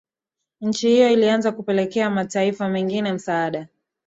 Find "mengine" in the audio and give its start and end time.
2.69-3.13